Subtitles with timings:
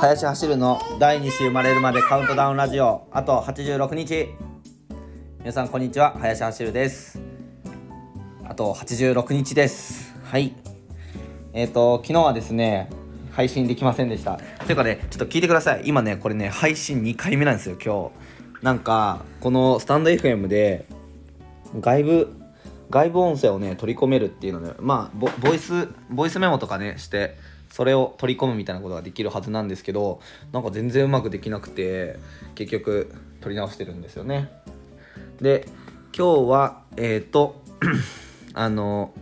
[0.00, 3.06] 林走るの第2週生まれるまでカウントダウンラジオ。
[3.10, 4.28] あと86日。
[5.40, 6.16] 皆さんこんにちは。
[6.18, 7.20] 林走るです。
[8.48, 10.14] あと86日です。
[10.24, 10.54] はい。
[11.52, 12.88] えっ、ー、と昨日はですね
[13.32, 14.40] 配信できませんでした。
[14.64, 15.82] というかねちょっと聞いてください。
[15.84, 18.10] 今ねこれね配信2回目なんですよ今
[18.60, 18.64] 日。
[18.64, 20.86] なんかこのスタンド FM で
[21.78, 22.45] 外部
[22.90, 27.36] 外部音声をね取り込めるっていうのでまあボボイスボイスメモとかねして
[27.70, 30.20] それを取り込むみたいなことができるはずなんですけど
[30.52, 32.18] なんか全然うまくできなくて
[32.54, 34.50] 結局取り直してるんですよね。
[35.40, 35.66] で
[36.16, 37.60] 今日はえっ、ー、と
[38.54, 39.12] あの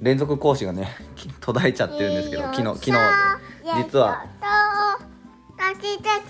[0.00, 0.88] 連続講師がね
[1.40, 2.92] 途絶えちゃってるんですけど昨日昨日
[3.84, 4.24] 実は。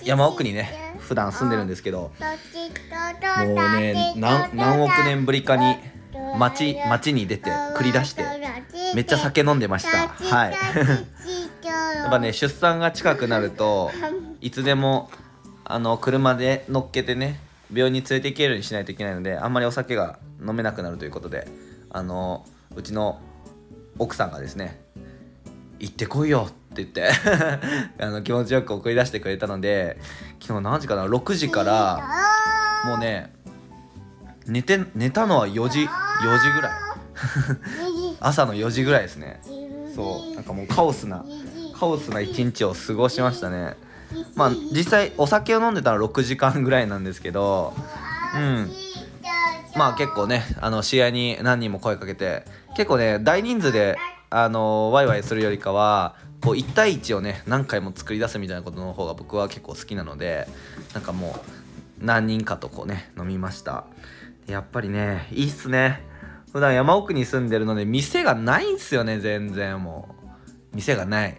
[0.04, 5.76] 山奥にね普段住んでるんですけどもうね何億年ぶりかに
[6.38, 8.24] 町町に出て繰り出して
[8.94, 10.08] めっちゃ酒飲んでました。
[10.08, 10.54] はい。
[11.64, 13.90] やっぱね出産が近くなると
[14.40, 15.10] いつでも
[15.64, 17.40] あの車で乗っけてね
[17.72, 21.48] 病院に連れて行けるようにしないといけないのであんまりお酒が飲めなくなるということで
[21.90, 22.44] あの
[22.76, 23.20] うちの
[23.98, 24.80] 奥さんがですね
[25.78, 27.10] 行ってこいよって言って
[27.98, 29.98] あの気持ちよく送り出してくれたので
[30.40, 32.00] 昨日何時かな？6時から
[32.84, 33.32] もうね
[34.46, 36.72] 寝て寝たのは4時4時ぐらい。
[38.20, 39.40] 朝の4時ぐらいですね。
[39.94, 40.34] そう。
[40.34, 41.24] なんかもうカオスな
[41.78, 43.76] カオスな一日を過ごしましたね。
[44.34, 47.74] まあ実際お酒を飲んでたら6時間ぐらいなんですけど
[48.34, 48.70] うん。
[49.76, 52.44] まあ結構ねあの試合に何人も声かけて
[52.76, 53.96] 結構ね大人数で
[54.30, 60.46] あのワイワイするよりかはこう1対1をね何回も作り出すみたいなことの方が僕は結構好きなので
[60.92, 61.36] なんかも
[62.00, 63.84] う何人かとこうね飲みました
[64.46, 66.02] やっぱりねいいっすね。
[66.52, 70.08] 普段山奥に住んでるので店がないんすよね全然も
[70.72, 70.76] う。
[70.76, 71.38] 店がない。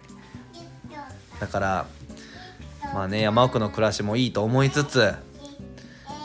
[1.40, 1.86] だから
[2.94, 5.14] まあね山奥の暮らしもいいと思いつつ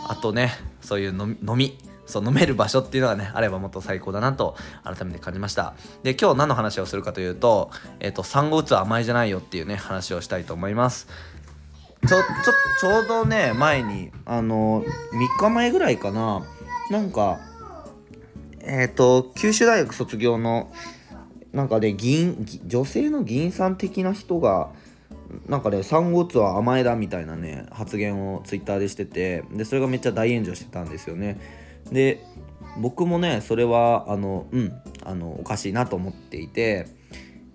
[0.08, 5.74] あとねそういう飲みそう飲める場所っていうのがねあればもっと最高だなと改めて感じました。
[6.04, 11.08] で今日何の話をするかというとえっ、ー、と産後うつは甘いじゃないよっていうね話をしたいと思います。
[12.08, 12.24] ちょちょ
[12.80, 16.44] ちょうどね前にあの3日前ぐらいかな
[16.92, 17.40] なんか
[18.60, 20.72] えっ、ー、と九州大学卒業の
[21.54, 24.72] なんかね議員女性の議員さん的な人が
[25.48, 31.40] なんかね産後うつは甘えだみたいなね発言をツイッターでしててでそれがめっちゃ大炎上してたんですよね。
[31.92, 32.24] で
[32.78, 34.74] 僕もねそれはあのうん
[35.06, 36.88] あのおかしいなと思っていて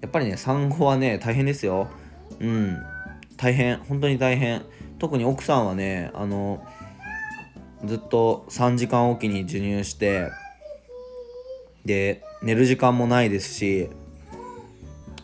[0.01, 1.89] やっぱりね産後はね大変ですよ。
[2.41, 2.79] うん
[3.37, 4.63] 大変本当に大変。
[4.99, 6.65] 特に奥さんはねあの
[7.85, 10.31] ずっと3時間おきに授乳して
[11.85, 13.89] で寝る時間もないですし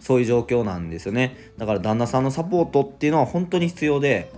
[0.01, 1.53] そういう状況なんですよね。
[1.59, 4.33] だから旦那さんのサポートっていうのは本当に必要で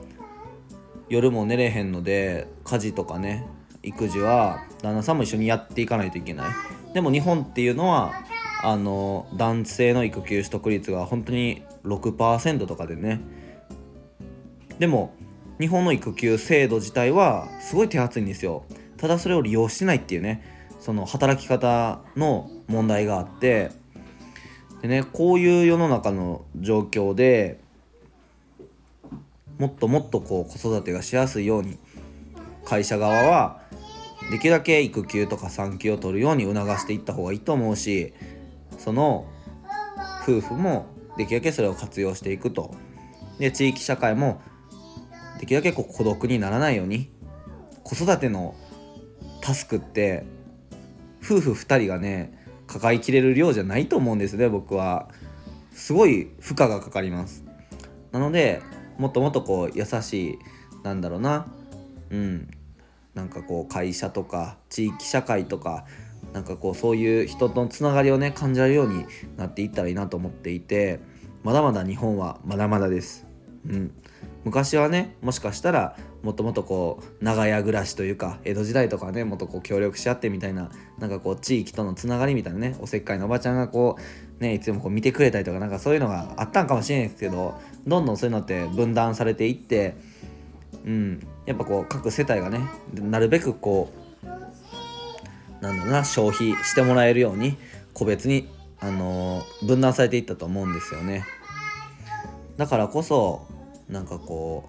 [1.08, 3.46] 夜も寝れへんので家事とかね
[3.82, 6.46] 育児は旦那さんも一緒にやっていかないといけない。
[6.92, 8.12] でも日本っていうのは
[8.62, 13.20] あの男性の育休取得率が本当に6%とかでね。
[14.78, 15.14] でも
[15.60, 18.64] 日本の育休制度自体はすごい手厚いんですよ。
[18.96, 20.42] ただそれを利用してないっていうね
[20.80, 23.70] その働き方の問題があって
[24.82, 27.60] でねこういう世の中の状況で
[29.58, 31.78] もっともっとこう子育てがしやすいように
[32.64, 33.60] 会社側は
[34.30, 38.14] できるだけ育休とか産休を取るように促していった方がいいと思うし
[38.78, 39.26] その
[40.22, 42.74] 夫婦もできるだけそれを活用していくと。
[43.38, 44.40] で地域社会も
[45.38, 47.10] できるだけこう孤独にならないように
[47.82, 48.54] 子育ての
[49.40, 50.24] タスクって
[51.22, 55.08] 夫婦2人がね抱えきれる量じゃないと思うんですね僕は。
[55.74, 57.44] すごい負荷がかかります。
[58.12, 58.62] なので
[58.96, 60.38] もっともっとこう優しい
[60.84, 61.46] なんだろうな
[62.10, 62.48] うん
[63.12, 65.84] なんかこう会社とか地域社会とか
[66.32, 69.04] なんかこうそういう人とのつながりをね感じられるように
[69.36, 71.00] なっていったらいいなと思っていて
[71.42, 73.23] まだまだ日本はまだまだです。
[73.68, 73.92] うん。
[74.44, 83.96] 昔はねもしかしたらもっともっとこう長屋暮らしというか江戸時代とかねもっとこう協力し合ってみたいななんかこう地域とのつながりみたいなねおせっかいのおばちゃんがこ
[84.38, 87.54] うねいつもこう見てくれたりとかなんかそういうのがあったんかもしれないですけど
[87.86, 89.96] どんどんそういうのって分断されていって
[90.84, 91.26] うん。
[91.46, 92.60] やっぱこう各世帯がね
[92.94, 94.26] なるべくこう
[95.62, 97.56] なんだろうな消費してもらえるように
[97.92, 98.48] 個別に
[98.80, 101.24] あのー、分断されていったと思うんですよね。
[102.56, 103.46] だからこそ
[103.88, 104.68] なんかこ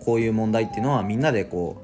[0.00, 1.82] うこういう問題っていうのはみんなでこ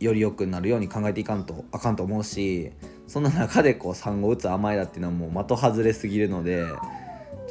[0.00, 2.72] うより良くなるように考えていかんとあかんと思うし
[3.06, 6.64] そんな中でこう産後打つ甘いだっていうのはもう的外れすぎるので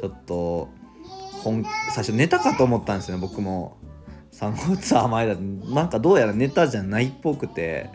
[0.00, 0.68] ちょっと
[1.42, 3.76] 本最初ネタかと思ったんですよね僕も。
[4.30, 7.90] 産後打つ甘いだなんかどうやらネタじゃないっぽくて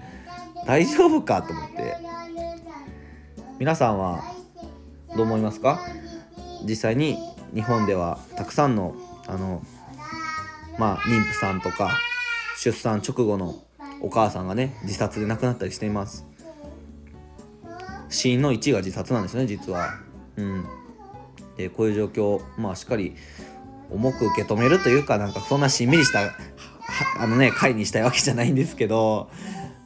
[0.68, 1.96] 大丈夫かと思って。
[3.58, 4.24] 皆さんは
[5.16, 5.80] どう思いますか？
[6.64, 7.18] 実際に
[7.56, 8.94] 日本ではたくさんの
[9.26, 9.64] あの
[10.78, 11.98] まあ妊婦さんとか
[12.58, 13.56] 出産直後の
[14.02, 16.26] お母さんがね自殺で亡くなったりしています。
[18.10, 19.90] 死因の1位が自殺なんですね実は。
[20.38, 20.66] うん。
[21.58, 23.16] でこういう状況まあしっかり
[23.92, 26.34] 重く受け止めるというかなんかそんなしんみりした
[27.20, 29.30] あのね回にしたいわけじゃないんですけど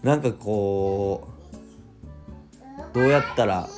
[0.04, 1.28] なんかこ
[2.92, 3.70] うどうやったら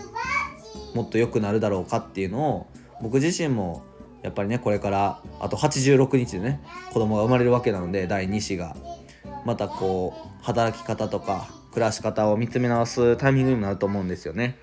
[0.96, 2.68] もっと良くなるだろうかっていうのを
[3.02, 3.84] 僕自身も
[4.24, 6.62] やっぱりねこれからあと86日でね
[6.92, 8.76] 子供が生まれるわけなので第2子が
[9.46, 14.58] またこう働き方とか暮らし方を見つめ直すタイミングにもなると思うんですよね。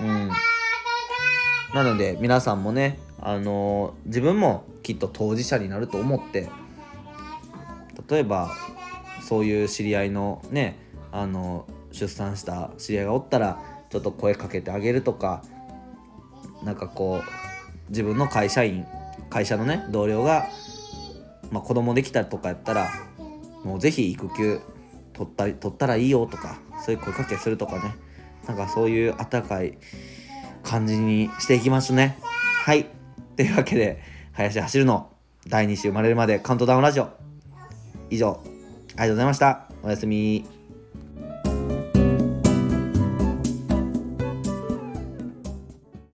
[0.00, 0.30] うん、
[1.74, 6.48] なので皆さんもね、あの、自分もきっと当事者になると思って
[8.08, 8.50] 例えば
[9.22, 10.78] そういう知り合いのね、
[11.12, 13.60] あの、出産した知り合いがおったら
[13.90, 15.42] ちょっと声かけてあげるとか
[16.62, 17.39] なんかこう
[17.90, 18.86] 自分の会社員
[19.28, 20.48] 会社のね同僚が、
[21.50, 22.90] まあ、子供できたとかやったら
[23.64, 24.60] もう是非育休
[25.12, 27.94] 取った取ったらいいよとかそういう声かけするとかね。
[28.48, 29.78] なんかそういう温かい
[30.62, 32.18] 感じにしていきましょうね。
[32.64, 32.86] はい。
[33.36, 34.02] というわけで
[34.32, 35.10] 林走るの
[35.46, 37.10] 第2週生まれるまでカウントダウンラジオ。
[38.08, 39.68] 以上ありがとうございました。
[39.82, 40.59] おやすみ。